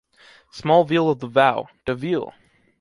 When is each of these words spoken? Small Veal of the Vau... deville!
Small 0.51 0.83
Veal 0.83 1.11
of 1.11 1.19
the 1.19 1.27
Vau... 1.27 1.67
deville! 1.85 2.33